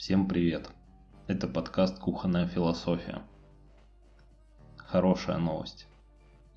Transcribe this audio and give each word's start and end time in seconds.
Всем 0.00 0.26
привет! 0.26 0.70
Это 1.26 1.46
подкаст 1.46 1.98
«Кухонная 1.98 2.46
философия». 2.46 3.20
Хорошая 4.78 5.36
новость. 5.36 5.88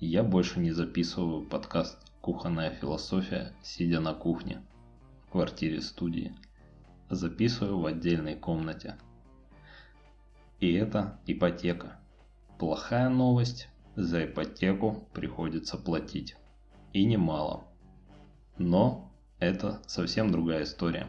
Я 0.00 0.22
больше 0.22 0.60
не 0.60 0.70
записываю 0.72 1.44
подкаст 1.44 1.98
«Кухонная 2.22 2.70
философия», 2.70 3.52
сидя 3.62 4.00
на 4.00 4.14
кухне, 4.14 4.62
в 5.26 5.32
квартире 5.32 5.82
студии. 5.82 6.34
Записываю 7.10 7.80
в 7.80 7.84
отдельной 7.84 8.34
комнате. 8.34 8.96
И 10.58 10.72
это 10.72 11.20
ипотека. 11.26 12.00
Плохая 12.58 13.10
новость. 13.10 13.68
За 13.94 14.24
ипотеку 14.24 15.06
приходится 15.12 15.76
платить. 15.76 16.34
И 16.94 17.04
немало. 17.04 17.64
Но 18.56 19.12
это 19.38 19.82
совсем 19.86 20.32
другая 20.32 20.62
история. 20.62 21.08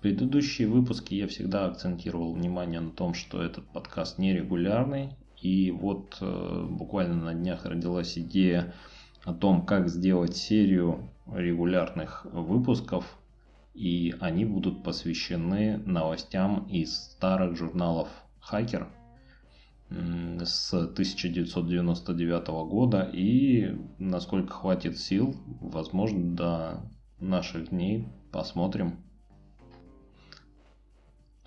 Предыдущие 0.00 0.68
выпуски 0.68 1.14
я 1.14 1.26
всегда 1.26 1.66
акцентировал 1.66 2.32
внимание 2.32 2.78
на 2.78 2.90
том, 2.90 3.14
что 3.14 3.42
этот 3.42 3.66
подкаст 3.72 4.18
нерегулярный. 4.18 5.10
И 5.42 5.72
вот 5.72 6.18
э, 6.20 6.66
буквально 6.70 7.16
на 7.16 7.34
днях 7.34 7.64
родилась 7.64 8.16
идея 8.16 8.74
о 9.24 9.34
том, 9.34 9.66
как 9.66 9.88
сделать 9.88 10.36
серию 10.36 11.10
регулярных 11.32 12.24
выпусков. 12.32 13.18
И 13.74 14.14
они 14.20 14.44
будут 14.44 14.84
посвящены 14.84 15.78
новостям 15.78 16.66
из 16.68 16.94
старых 16.94 17.56
журналов 17.56 18.08
«Хакер», 18.40 18.88
с 19.90 20.74
1999 20.74 22.48
года 22.68 23.08
и 23.12 23.74
насколько 23.98 24.52
хватит 24.52 24.98
сил, 24.98 25.34
возможно, 25.60 26.36
до 26.36 26.80
наших 27.20 27.70
дней 27.70 28.06
посмотрим. 28.30 28.98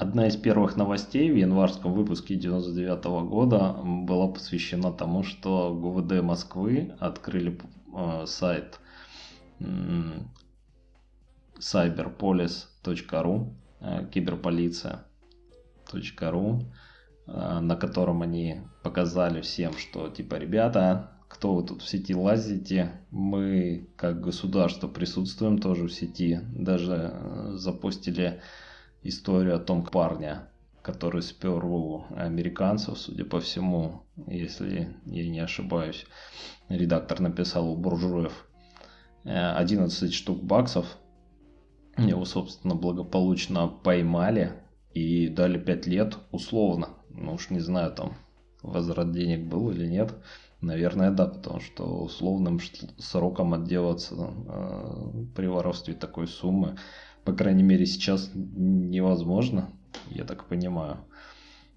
Одна 0.01 0.27
из 0.27 0.35
первых 0.35 0.75
новостей 0.77 1.29
в 1.29 1.35
январском 1.35 1.93
выпуске 1.93 2.33
99 2.33 3.03
года 3.29 3.73
была 3.83 4.27
посвящена 4.29 4.91
тому, 4.91 5.21
что 5.21 5.75
ГУВД 5.75 6.23
Москвы 6.23 6.95
открыли 6.99 7.59
э, 7.93 8.23
сайт 8.25 8.79
э, 9.59 9.65
cyberpolis.ru, 11.59 13.53
э, 13.79 14.07
киберполиция.ру, 14.11 16.65
э, 17.27 17.59
на 17.59 17.75
котором 17.75 18.23
они 18.23 18.61
показали 18.81 19.41
всем, 19.41 19.77
что 19.77 20.09
типа, 20.09 20.33
ребята, 20.33 21.11
кто 21.27 21.53
вы 21.53 21.63
тут 21.63 21.83
в 21.83 21.87
сети 21.87 22.15
лазите, 22.15 22.93
мы 23.11 23.87
как 23.97 24.19
государство 24.19 24.87
присутствуем 24.87 25.59
тоже 25.59 25.83
в 25.83 25.93
сети, 25.93 26.39
даже 26.55 27.11
э, 27.13 27.51
запустили 27.53 28.41
историю 29.03 29.55
о 29.55 29.59
том 29.59 29.85
парня, 29.85 30.49
который 30.81 31.21
спер 31.21 31.63
у 31.65 32.05
американцев, 32.15 32.97
судя 32.97 33.25
по 33.25 33.39
всему, 33.39 34.03
если 34.27 34.95
я 35.05 35.29
не 35.29 35.39
ошибаюсь, 35.39 36.05
редактор 36.69 37.19
написал 37.19 37.69
у 37.69 37.75
буржуев 37.75 38.47
11 39.23 40.03
э, 40.03 40.13
штук 40.13 40.43
баксов. 40.43 40.97
Его, 41.97 42.25
собственно, 42.25 42.73
благополучно 42.73 43.67
поймали 43.67 44.53
и 44.93 45.27
дали 45.27 45.59
5 45.59 45.87
лет 45.87 46.17
условно. 46.31 46.89
Ну 47.09 47.33
уж 47.33 47.49
не 47.49 47.59
знаю, 47.59 47.91
там 47.91 48.13
возврат 48.63 49.11
денег 49.11 49.47
был 49.47 49.71
или 49.71 49.85
нет. 49.85 50.15
Наверное, 50.61 51.09
да, 51.09 51.25
потому 51.25 51.59
что 51.59 52.03
условным 52.03 52.59
сроком 52.97 53.53
отделаться 53.55 54.15
э, 54.15 55.25
при 55.35 55.47
воровстве 55.47 55.95
такой 55.95 56.27
суммы 56.27 56.77
по 57.23 57.33
крайней 57.33 57.63
мере, 57.63 57.85
сейчас 57.85 58.31
невозможно, 58.33 59.69
я 60.09 60.23
так 60.23 60.45
понимаю. 60.45 60.97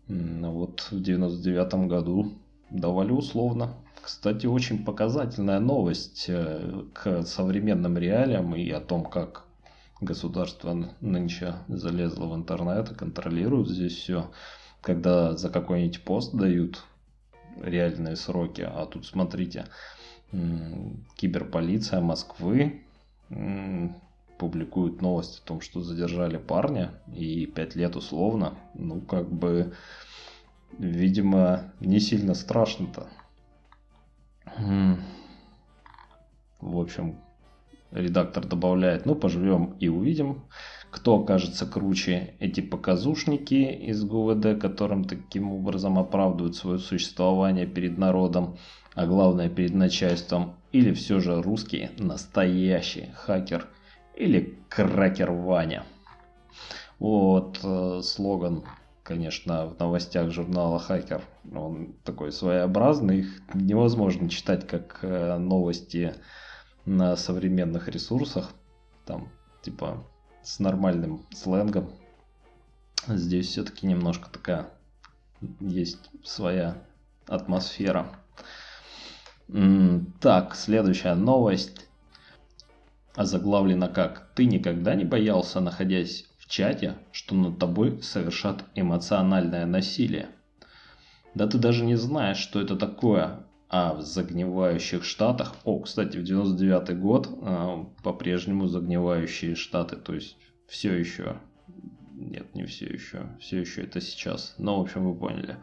Вот 0.08 0.88
в 0.90 1.02
99 1.02 1.88
году 1.88 2.32
давали 2.70 3.12
условно. 3.12 3.74
Кстати, 4.02 4.46
очень 4.46 4.84
показательная 4.84 5.60
новость 5.60 6.26
э, 6.28 6.84
к 6.92 7.22
современным 7.22 7.96
реалиям 7.96 8.54
и 8.54 8.68
о 8.68 8.80
том, 8.80 9.04
как 9.04 9.44
государство 10.02 10.76
нынче 11.00 11.54
залезло 11.68 12.26
в 12.26 12.36
интернет 12.36 12.92
и 12.92 12.94
контролирует 12.94 13.68
здесь 13.68 13.94
все. 13.94 14.30
Когда 14.82 15.34
за 15.34 15.48
какой-нибудь 15.48 16.04
пост 16.04 16.34
дают 16.34 16.84
реальные 17.62 18.16
сроки, 18.16 18.60
а 18.60 18.84
тут 18.84 19.06
смотрите, 19.06 19.66
киберполиция 21.16 22.00
Москвы 22.00 22.82
публикуют 24.44 25.00
новость 25.00 25.40
о 25.40 25.46
том, 25.46 25.62
что 25.62 25.80
задержали 25.80 26.36
парня 26.36 26.90
и 27.16 27.46
5 27.46 27.76
лет 27.76 27.96
условно, 27.96 28.58
ну, 28.74 29.00
как 29.00 29.32
бы, 29.32 29.72
видимо, 30.78 31.72
не 31.80 31.98
сильно 31.98 32.34
страшно-то. 32.34 33.08
В 36.60 36.78
общем, 36.78 37.20
редактор 37.90 38.46
добавляет, 38.46 39.06
ну, 39.06 39.14
поживем 39.14 39.76
и 39.80 39.88
увидим, 39.88 40.42
кто 40.90 41.22
окажется 41.22 41.64
круче, 41.64 42.34
эти 42.38 42.60
показушники 42.60 43.54
из 43.54 44.04
ГУВД, 44.04 44.60
которым 44.60 45.04
таким 45.04 45.52
образом 45.52 45.98
оправдывают 45.98 46.54
свое 46.54 46.78
существование 46.78 47.66
перед 47.66 47.96
народом, 47.96 48.58
а 48.94 49.06
главное 49.06 49.48
перед 49.48 49.72
начальством, 49.72 50.56
или 50.70 50.92
все 50.92 51.18
же 51.18 51.40
русский 51.40 51.88
настоящий 51.96 53.08
хакер– 53.14 53.70
или 54.16 54.58
Кракер 54.68 55.30
Ваня. 55.30 55.84
Вот 56.98 57.60
э, 57.62 58.00
слоган, 58.02 58.64
конечно, 59.02 59.66
в 59.66 59.78
новостях 59.78 60.30
журнала 60.30 60.78
Хакер. 60.78 61.22
Он 61.54 61.94
такой 62.04 62.32
своеобразный. 62.32 63.20
Их 63.20 63.40
невозможно 63.52 64.28
читать 64.28 64.66
как 64.66 65.00
э, 65.02 65.36
новости 65.36 66.14
на 66.84 67.16
современных 67.16 67.88
ресурсах. 67.88 68.52
Там, 69.04 69.28
типа, 69.62 70.04
с 70.42 70.58
нормальным 70.60 71.26
сленгом. 71.32 71.90
Здесь 73.06 73.48
все-таки 73.48 73.86
немножко 73.86 74.30
такая 74.30 74.70
есть 75.60 76.10
своя 76.22 76.78
атмосфера. 77.26 78.06
Так, 80.20 80.54
следующая 80.54 81.14
новость 81.14 81.86
озаглавлено 83.14 83.88
как 83.88 84.30
«Ты 84.34 84.46
никогда 84.46 84.94
не 84.94 85.04
боялся, 85.04 85.60
находясь 85.60 86.26
в 86.38 86.48
чате, 86.48 86.94
что 87.12 87.34
над 87.34 87.58
тобой 87.58 88.02
совершат 88.02 88.64
эмоциональное 88.74 89.66
насилие?» 89.66 90.28
Да 91.34 91.48
ты 91.48 91.58
даже 91.58 91.84
не 91.84 91.96
знаешь, 91.96 92.38
что 92.38 92.60
это 92.60 92.76
такое. 92.76 93.40
А 93.68 93.94
в 93.94 94.02
загнивающих 94.02 95.02
штатах, 95.04 95.56
о, 95.64 95.80
кстати, 95.80 96.16
в 96.16 96.22
99 96.22 96.96
год 97.00 97.28
а, 97.42 97.86
по-прежнему 98.04 98.68
загнивающие 98.68 99.56
штаты, 99.56 99.96
то 99.96 100.14
есть 100.14 100.36
все 100.68 100.92
еще, 100.92 101.38
нет, 102.12 102.54
не 102.54 102.66
все 102.66 102.86
еще, 102.86 103.26
все 103.40 103.60
еще 103.60 103.82
это 103.82 104.00
сейчас, 104.00 104.54
но 104.58 104.78
в 104.78 104.82
общем 104.82 105.10
вы 105.10 105.18
поняли, 105.18 105.56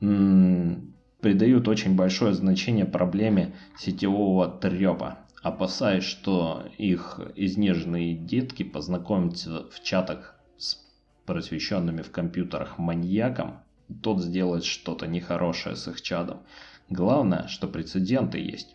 м-м, 0.00 0.94
придают 1.20 1.68
очень 1.68 1.94
большое 1.94 2.34
значение 2.34 2.86
проблеме 2.86 3.54
сетевого 3.78 4.48
трепа 4.48 5.23
опасаясь, 5.44 6.04
что 6.04 6.64
их 6.78 7.20
изнеженные 7.36 8.14
детки 8.14 8.62
познакомятся 8.62 9.66
в 9.70 9.82
чатах 9.82 10.34
с 10.56 10.78
просвещенными 11.26 12.00
в 12.00 12.10
компьютерах 12.10 12.78
маньяком, 12.78 13.60
тот 14.02 14.22
сделает 14.22 14.64
что-то 14.64 15.06
нехорошее 15.06 15.76
с 15.76 15.86
их 15.86 16.00
чадом. 16.00 16.40
Главное, 16.88 17.46
что 17.48 17.68
прецеденты 17.68 18.38
есть. 18.38 18.74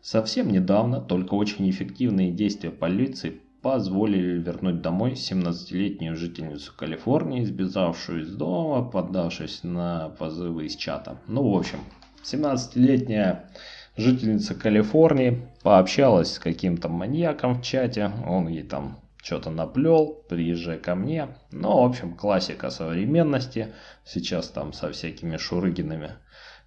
Совсем 0.00 0.50
недавно 0.50 1.02
только 1.02 1.34
очень 1.34 1.68
эффективные 1.68 2.32
действия 2.32 2.70
полиции 2.70 3.42
позволили 3.60 4.38
вернуть 4.38 4.80
домой 4.80 5.12
17-летнюю 5.12 6.16
жительницу 6.16 6.72
Калифорнии, 6.74 7.44
сбежавшую 7.44 8.22
из 8.22 8.34
дома, 8.34 8.88
поддавшись 8.88 9.64
на 9.64 10.08
позывы 10.18 10.64
из 10.64 10.76
чата. 10.76 11.20
Ну, 11.26 11.50
в 11.50 11.58
общем, 11.58 11.80
17-летняя 12.22 13.50
жительница 13.96 14.54
Калифорнии 14.54 15.48
пообщалась 15.62 16.34
с 16.34 16.38
каким-то 16.38 16.88
маньяком 16.88 17.56
в 17.56 17.62
чате, 17.62 18.10
он 18.26 18.48
ей 18.48 18.62
там 18.62 18.98
что-то 19.22 19.50
наплел, 19.50 20.22
приезжай 20.28 20.78
ко 20.78 20.94
мне. 20.94 21.28
Ну, 21.50 21.82
в 21.82 21.84
общем, 21.84 22.14
классика 22.14 22.70
современности, 22.70 23.74
сейчас 24.04 24.48
там 24.48 24.72
со 24.72 24.92
всякими 24.92 25.36
шурыгинами. 25.36 26.12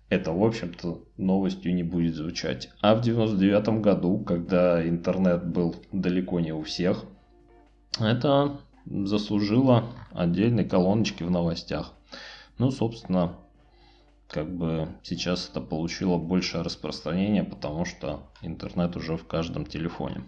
Это, 0.09 0.31
в 0.31 0.43
общем-то, 0.43 1.03
новостью 1.17 1.73
не 1.73 1.83
будет 1.83 2.15
звучать. 2.15 2.69
А 2.81 2.95
в 2.95 3.01
99 3.01 3.81
году, 3.81 4.19
когда 4.19 4.85
интернет 4.85 5.45
был 5.47 5.75
далеко 5.91 6.39
не 6.39 6.51
у 6.51 6.63
всех, 6.63 7.05
это 7.99 8.59
заслужило 8.85 9.85
отдельной 10.11 10.65
колоночки 10.65 11.23
в 11.23 11.31
новостях. 11.31 11.93
Ну, 12.57 12.71
собственно, 12.71 13.37
как 14.29 14.47
бы 14.47 14.87
сейчас 15.01 15.49
это 15.49 15.59
получило 15.59 16.17
большее 16.17 16.63
распространение, 16.63 17.43
потому 17.43 17.83
что 17.85 18.21
интернет 18.41 18.95
уже 18.95 19.17
в 19.17 19.25
каждом 19.25 19.65
телефоне. 19.65 20.21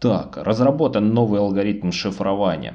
Так, 0.00 0.38
разработан 0.38 1.12
новый 1.12 1.40
алгоритм 1.40 1.90
шифрования. 1.90 2.74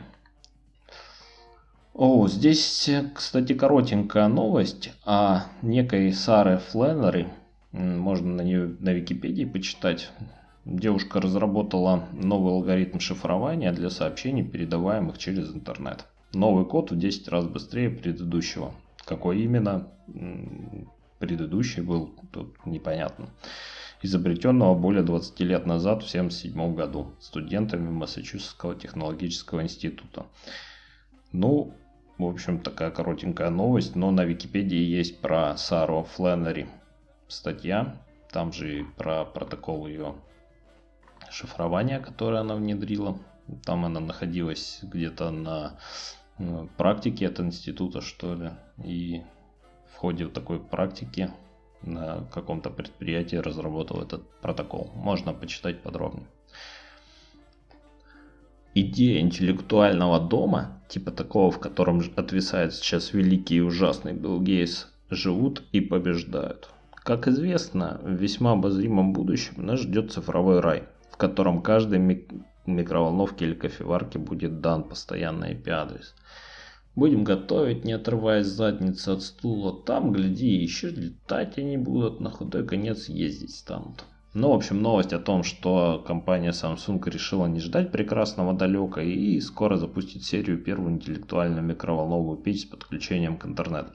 О, 1.96 2.28
здесь, 2.28 2.90
кстати, 3.16 3.54
коротенькая 3.54 4.28
новость 4.28 4.92
о 5.04 5.46
некой 5.64 6.14
Саре 6.14 6.58
Фленнери. 6.58 7.28
Можно 7.72 8.36
на 8.36 8.42
нее 8.42 8.76
на 8.80 8.94
Википедии 8.94 9.46
почитать. 9.46 10.12
Девушка 10.66 11.20
разработала 11.20 12.06
новый 12.14 12.54
алгоритм 12.54 13.00
шифрования 13.00 13.72
для 13.72 13.90
сообщений, 13.90 14.44
передаваемых 14.44 15.18
через 15.18 15.52
интернет. 15.54 16.06
Новый 16.34 16.66
код 16.66 16.92
в 16.92 16.98
10 16.98 17.28
раз 17.30 17.46
быстрее 17.46 17.90
предыдущего. 17.90 18.74
Какой 19.06 19.42
именно 19.42 19.88
предыдущий 21.20 21.82
был, 21.82 22.14
тут 22.32 22.66
непонятно. 22.66 23.30
Изобретенного 24.02 24.76
более 24.76 25.04
20 25.04 25.40
лет 25.42 25.66
назад, 25.66 26.04
в 26.04 26.08
1977 26.08 26.76
году, 26.76 27.14
студентами 27.20 27.90
Массачусетского 27.90 28.76
технологического 28.76 29.64
института. 29.64 30.26
Ну, 31.32 31.74
в 32.18 32.26
общем, 32.26 32.60
такая 32.60 32.92
коротенькая 32.92 33.50
новость, 33.50 33.96
но 33.96 34.12
на 34.12 34.26
Википедии 34.26 34.78
есть 34.78 35.22
про 35.22 35.56
Сару 35.58 36.04
Фленнери 36.16 36.68
статья, 37.28 37.98
там 38.32 38.54
же 38.54 38.82
и 38.82 38.84
про 38.84 39.26
протокол 39.26 39.88
ее 39.88 40.16
шифрования, 41.32 42.00
которое 42.00 42.42
она 42.42 42.56
внедрила. 42.56 43.18
Там 43.64 43.86
она 43.86 44.00
находилась 44.00 44.80
где-то 44.82 45.32
на 45.32 45.78
ну, 46.38 46.70
практике 46.78 47.28
от 47.28 47.40
института, 47.40 48.02
что 48.02 48.36
ли. 48.36 48.52
И 48.84 49.22
в 49.94 49.98
ходе 49.98 50.28
такой 50.28 50.60
практики 50.60 51.32
на 51.82 52.26
каком-то 52.34 52.70
предприятии 52.70 53.38
разработал 53.38 54.02
этот 54.02 54.30
протокол. 54.42 54.92
Можно 54.96 55.34
почитать 55.34 55.82
подробнее. 55.82 56.28
Идея 58.74 59.22
интеллектуального 59.22 60.20
дома, 60.20 60.82
типа 60.90 61.12
такого, 61.12 61.52
в 61.52 61.60
котором 61.60 62.02
отвисает 62.16 62.74
сейчас 62.74 63.14
великий 63.14 63.58
и 63.58 63.62
ужасный 63.62 64.14
Билл 64.14 64.42
Гейтс, 64.42 64.88
живут 65.10 65.64
и 65.72 65.80
побеждают. 65.80 66.70
Как 66.94 67.28
известно, 67.28 68.02
в 68.04 68.12
весьма 68.12 68.52
обозримом 68.54 69.14
будущем 69.14 69.66
нас 69.66 69.80
ждет 69.80 70.12
цифровой 70.12 70.60
рай– 70.60 70.84
в 71.16 71.18
котором 71.18 71.62
каждой 71.62 72.00
мик- 72.66 72.78
микроволновке 72.78 73.46
или 73.46 73.54
кофеварке 73.54 74.20
будет 74.20 74.62
дан 74.62 74.84
постоянный 74.84 75.54
IP-адрес. 75.54 76.16
Будем 76.96 77.24
готовить, 77.24 77.84
не 77.84 77.94
отрываясь 77.94 78.46
задницы 78.46 79.10
от 79.10 79.22
стула. 79.22 79.84
Там, 79.84 80.14
гляди, 80.14 80.48
еще 80.48 80.90
летать 80.90 81.58
они 81.58 81.78
будут, 81.78 82.22
на 82.22 82.30
худой 82.30 82.66
конец 82.66 83.10
ездить 83.10 83.54
станут. 83.54 84.06
Ну, 84.34 84.52
в 84.52 84.56
общем, 84.56 84.82
новость 84.82 85.14
о 85.14 85.20
том, 85.20 85.44
что 85.44 86.04
компания 86.06 86.52
Samsung 86.52 87.02
решила 87.10 87.48
не 87.48 87.60
ждать 87.60 87.92
прекрасного 87.92 88.54
далека 88.54 89.02
и 89.02 89.40
скоро 89.40 89.78
запустит 89.78 90.24
серию 90.24 90.58
первую 90.58 90.94
интеллектуальную 90.94 91.64
микроволновую 91.64 92.38
печь 92.38 92.64
с 92.64 92.66
подключением 92.66 93.38
к 93.38 93.46
интернету. 93.46 93.92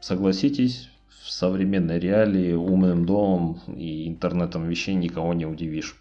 Согласитесь, 0.00 0.90
в 1.08 1.30
современной 1.30 1.98
реалии 1.98 2.52
умным 2.52 3.06
домом 3.06 3.58
и 3.68 4.06
интернетом 4.06 4.68
вещей 4.68 4.94
никого 4.94 5.34
не 5.34 5.46
удивишь. 5.46 5.96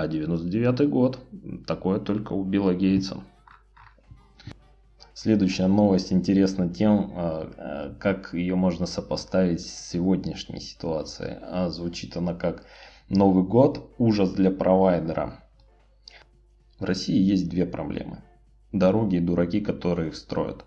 А 0.00 0.08
99 0.08 0.88
год, 0.88 1.18
такое 1.66 2.00
только 2.00 2.32
у 2.32 2.42
Билла 2.42 2.72
Гейтса. 2.72 3.22
Следующая 5.12 5.66
новость 5.66 6.10
интересна 6.10 6.72
тем, 6.72 7.12
а, 7.14 7.52
а, 7.58 7.94
как 7.98 8.32
ее 8.32 8.54
можно 8.54 8.86
сопоставить 8.86 9.60
с 9.60 9.90
сегодняшней 9.90 10.60
ситуацией. 10.60 11.36
А 11.42 11.68
звучит 11.68 12.16
она 12.16 12.32
как 12.32 12.64
«Новый 13.10 13.44
год– 13.44 13.94
ужас 13.98 14.32
для 14.32 14.50
провайдера». 14.50 15.44
В 16.78 16.84
России 16.84 17.20
есть 17.20 17.50
две 17.50 17.66
проблемы. 17.66 18.22
Дороги 18.72 19.16
и 19.16 19.20
дураки, 19.20 19.60
которые 19.60 20.08
их 20.08 20.16
строят. 20.16 20.64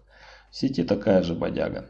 В 0.52 0.56
сети 0.56 0.84
такая 0.84 1.24
же 1.24 1.34
бодяга 1.34 1.90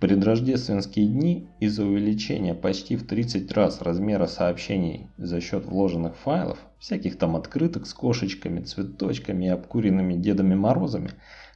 предрождественские 0.00 1.06
дни 1.06 1.46
из-за 1.60 1.84
увеличения 1.84 2.54
почти 2.54 2.96
в 2.96 3.06
30 3.06 3.52
раз 3.52 3.82
размера 3.82 4.26
сообщений 4.26 5.08
за 5.18 5.42
счет 5.42 5.66
вложенных 5.66 6.16
файлов, 6.16 6.58
всяких 6.78 7.18
там 7.18 7.36
открыток 7.36 7.86
с 7.86 7.92
кошечками, 7.92 8.62
цветочками 8.62 9.44
и 9.44 9.48
обкуренными 9.48 10.14
Дедами 10.14 10.54
Морозами, 10.54 11.10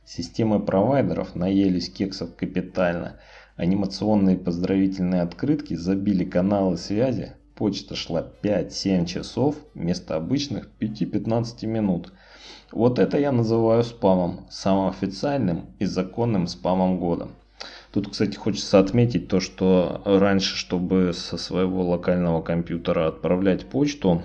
системы 0.04 0.60
провайдеров 0.60 1.34
наелись 1.34 1.88
кексов 1.88 2.36
капитально, 2.36 3.18
анимационные 3.56 4.36
поздравительные 4.36 5.22
открытки 5.22 5.72
забили 5.72 6.24
каналы 6.24 6.76
связи, 6.76 7.32
почта 7.54 7.96
шла 7.96 8.26
5-7 8.42 9.06
часов 9.06 9.56
вместо 9.72 10.16
обычных 10.16 10.68
5-15 10.80 11.66
минут. 11.66 12.12
Вот 12.72 12.98
это 12.98 13.18
я 13.18 13.32
называю 13.32 13.84
спамом, 13.84 14.46
самым 14.50 14.88
официальным 14.90 15.66
и 15.78 15.86
законным 15.86 16.46
спамом 16.46 16.98
года. 16.98 17.28
Тут, 17.94 18.10
кстати, 18.10 18.34
хочется 18.34 18.80
отметить 18.80 19.28
то, 19.28 19.38
что 19.38 20.02
раньше, 20.04 20.56
чтобы 20.56 21.12
со 21.12 21.36
своего 21.36 21.88
локального 21.88 22.42
компьютера 22.42 23.06
отправлять 23.06 23.66
почту, 23.66 24.24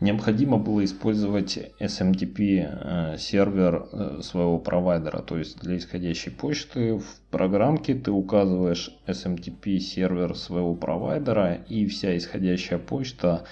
необходимо 0.00 0.58
было 0.58 0.84
использовать 0.84 1.60
SMTP 1.78 2.58
э, 2.58 3.16
сервер 3.16 3.86
э, 3.92 4.20
своего 4.22 4.58
провайдера. 4.58 5.18
То 5.22 5.38
есть 5.38 5.60
для 5.60 5.76
исходящей 5.76 6.32
почты 6.32 6.98
в 6.98 7.04
программке 7.30 7.94
ты 7.94 8.10
указываешь 8.10 8.90
SMTP 9.06 9.78
сервер 9.78 10.34
своего 10.34 10.74
провайдера 10.74 11.54
и 11.68 11.86
вся 11.86 12.16
исходящая 12.16 12.80
почта 12.80 13.44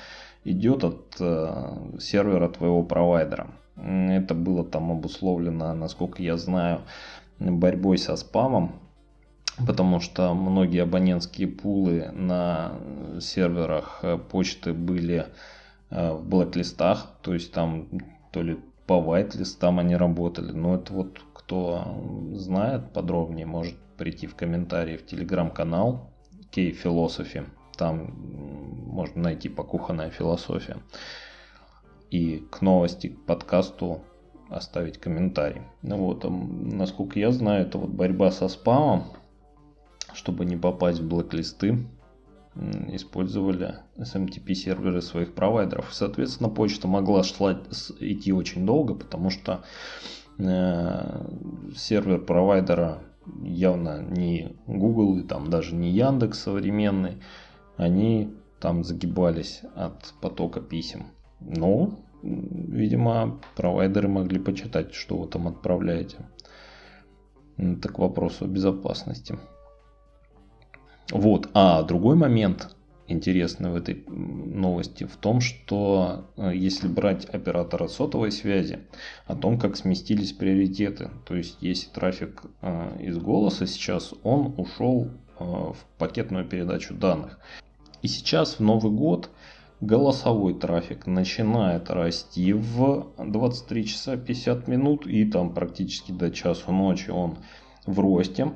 идет 0.42 0.82
от 0.82 1.18
э, 1.20 1.98
сервера 2.00 2.48
твоего 2.48 2.82
провайдера. 2.82 3.46
Это 3.76 4.34
было 4.34 4.64
там 4.64 4.90
обусловлено, 4.90 5.72
насколько 5.72 6.20
я 6.20 6.36
знаю, 6.36 6.80
борьбой 7.38 7.98
со 7.98 8.16
спамом 8.16 8.80
потому 9.64 10.00
что 10.00 10.34
многие 10.34 10.82
абонентские 10.82 11.48
пулы 11.48 12.10
на 12.12 12.72
серверах 13.20 14.00
э, 14.02 14.18
почты 14.18 14.72
были 14.72 15.26
э, 15.90 16.12
в 16.12 16.28
блэк-листах, 16.28 17.12
то 17.22 17.32
есть 17.32 17.52
там 17.52 17.88
то 18.32 18.42
ли 18.42 18.58
по 18.86 18.94
white-листам 18.94 19.78
они 19.78 19.96
работали, 19.96 20.52
но 20.52 20.74
это 20.74 20.92
вот 20.92 21.20
кто 21.32 22.02
знает 22.32 22.92
подробнее, 22.92 23.46
может 23.46 23.76
прийти 23.96 24.26
в 24.26 24.34
комментарии 24.34 24.96
в 24.96 25.06
телеграм-канал 25.06 26.10
Кей 26.50 26.72
Philosophy, 26.72 27.46
там 27.76 28.12
можно 28.96 29.22
найти 29.22 29.48
покуханная 29.48 30.10
философия. 30.10 30.78
И 32.10 32.46
к 32.50 32.62
новости, 32.62 33.08
к 33.08 33.24
подкасту 33.26 34.02
оставить 34.48 34.98
комментарий. 34.98 35.62
Ну 35.82 35.96
вот, 35.98 36.24
насколько 36.28 37.18
я 37.18 37.32
знаю, 37.32 37.66
это 37.66 37.78
вот 37.78 37.90
борьба 37.90 38.30
со 38.30 38.48
спамом, 38.48 39.04
чтобы 40.16 40.46
не 40.46 40.56
попасть 40.56 41.00
в 41.00 41.08
блэк-листы, 41.08 41.86
использовали 42.88 43.80
SMTP 43.98 44.54
серверы 44.54 45.02
своих 45.02 45.34
провайдеров. 45.34 45.92
Соответственно, 45.92 46.48
почта 46.48 46.88
могла 46.88 47.22
шлать, 47.22 47.58
идти 48.00 48.32
очень 48.32 48.64
долго, 48.64 48.94
потому 48.94 49.28
что 49.28 49.62
э, 50.38 51.26
сервер 51.76 52.24
провайдера 52.24 53.02
явно 53.42 54.02
не 54.02 54.56
Google 54.66 55.18
и 55.18 55.22
там 55.22 55.50
даже 55.50 55.74
не 55.74 55.90
Яндекс 55.90 56.40
современный, 56.40 57.22
они 57.76 58.34
там 58.58 58.84
загибались 58.84 59.60
от 59.74 60.14
потока 60.22 60.60
писем. 60.60 61.08
Но, 61.40 61.98
видимо, 62.22 63.38
провайдеры 63.54 64.08
могли 64.08 64.38
почитать, 64.38 64.94
что 64.94 65.18
вы 65.18 65.28
там 65.28 65.46
отправляете. 65.46 66.16
Это 67.58 67.90
к 67.90 67.98
вопросу 67.98 68.46
о 68.46 68.48
безопасности. 68.48 69.38
Вот. 71.10 71.48
А 71.54 71.82
другой 71.82 72.16
момент 72.16 72.76
интересный 73.08 73.70
в 73.70 73.76
этой 73.76 74.04
новости 74.06 75.04
в 75.04 75.16
том, 75.16 75.40
что 75.40 76.26
э, 76.36 76.52
если 76.54 76.88
брать 76.88 77.24
оператора 77.26 77.88
сотовой 77.88 78.32
связи, 78.32 78.80
о 79.26 79.36
том, 79.36 79.58
как 79.58 79.76
сместились 79.76 80.32
приоритеты. 80.32 81.10
То 81.24 81.36
есть, 81.36 81.58
если 81.60 81.88
трафик 81.90 82.42
э, 82.62 82.98
из 83.00 83.18
голоса 83.18 83.66
сейчас, 83.66 84.12
он 84.22 84.54
ушел 84.56 85.10
э, 85.38 85.44
в 85.44 85.76
пакетную 85.98 86.44
передачу 86.46 86.94
данных. 86.94 87.38
И 88.02 88.08
сейчас 88.08 88.58
в 88.58 88.60
Новый 88.60 88.92
год 88.92 89.30
голосовой 89.80 90.54
трафик 90.54 91.06
начинает 91.06 91.90
расти 91.90 92.52
в 92.52 93.08
23 93.18 93.86
часа 93.86 94.16
50 94.16 94.68
минут 94.68 95.06
и 95.06 95.24
там 95.24 95.52
практически 95.52 96.12
до 96.12 96.30
часу 96.30 96.72
ночи 96.72 97.10
он 97.10 97.38
в 97.84 98.00
росте. 98.00 98.52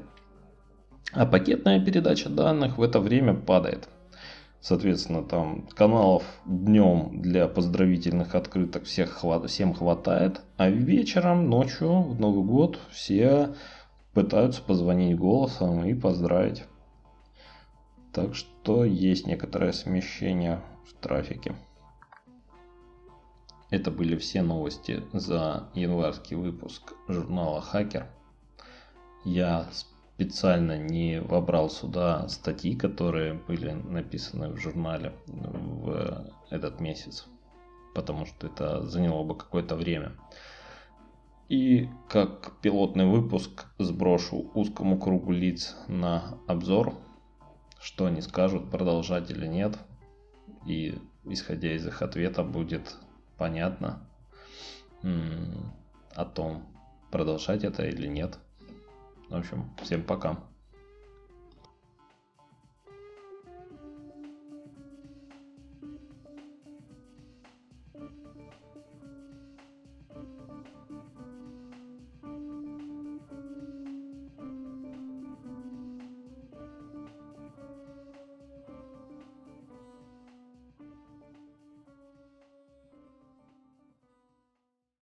А 1.13 1.27
пакетная 1.27 1.85
передача 1.85 2.29
данных 2.29 2.79
в 2.79 2.83
это 2.83 3.01
время 3.01 3.35
падает. 3.35 3.89
Соответственно, 4.61 5.23
там 5.23 5.67
каналов 5.75 6.23
днем 6.45 7.23
для 7.23 7.49
поздравительных 7.49 8.35
открыток 8.35 8.85
всех 8.85 9.11
хват, 9.11 9.49
всем 9.49 9.73
хватает, 9.75 10.43
а 10.57 10.69
вечером, 10.69 11.49
ночью, 11.49 12.03
в 12.03 12.21
Новый 12.21 12.45
год 12.45 12.79
все 12.91 13.55
пытаются 14.13 14.63
позвонить 14.63 15.19
голосом 15.19 15.85
и 15.85 15.95
поздравить. 15.95 16.65
Так 18.13 18.35
что 18.35 18.85
есть 18.85 19.27
некоторое 19.27 19.73
смещение 19.73 20.61
в 20.87 20.93
трафике. 20.95 21.55
Это 23.71 23.91
были 23.91 24.17
все 24.17 24.43
новости 24.43 25.03
за 25.13 25.69
январский 25.75 26.37
выпуск 26.37 26.93
журнала 27.09 27.61
«Хакер». 27.61 28.07
Я 29.25 29.69
специально 30.21 30.77
не 30.77 31.19
вобрал 31.19 31.71
сюда 31.71 32.29
статьи, 32.29 32.77
которые 32.77 33.33
были 33.33 33.71
написаны 33.71 34.51
в 34.51 34.59
журнале 34.59 35.15
в 35.27 36.31
этот 36.51 36.79
месяц, 36.79 37.27
потому 37.95 38.27
что 38.27 38.47
это 38.49 38.83
заняло 38.83 39.25
бы 39.25 39.35
какое-то 39.35 39.77
время. 39.77 40.13
И 41.49 41.89
как 42.11 42.53
пилотный 42.61 43.07
выпуск 43.07 43.65
сброшу 43.79 44.51
узкому 44.53 44.99
кругу 44.99 45.33
лиц 45.33 45.75
на 45.89 46.37
обзор, 46.47 46.93
что 47.81 48.05
они 48.05 48.21
скажут, 48.21 48.71
продолжать 48.71 49.31
или 49.31 49.47
нет. 49.47 49.79
И 50.67 50.99
исходя 51.25 51.73
из 51.73 51.87
их 51.87 52.03
ответа 52.03 52.45
будет 52.45 52.95
понятно 53.39 54.07
о 55.03 56.27
том, 56.27 56.67
продолжать 57.11 57.65
это 57.65 57.87
или 57.87 58.07
нет. 58.07 58.39
В 59.31 59.37
общем, 59.37 59.71
всем 59.81 60.03
пока. 60.03 60.50